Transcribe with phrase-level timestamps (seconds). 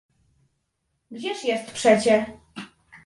[1.11, 2.25] "Gdzież jest przecie?"